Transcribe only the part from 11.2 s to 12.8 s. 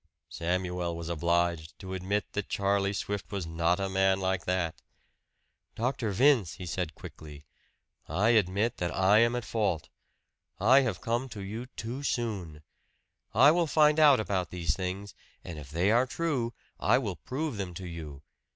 to you too soon.